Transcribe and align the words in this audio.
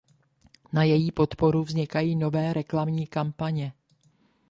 Na 0.73 0.83
její 0.83 1.11
podporu 1.11 1.63
vznikají 1.63 2.15
nové 2.15 2.53
reklamní 2.53 3.07
kampaně. 3.07 3.73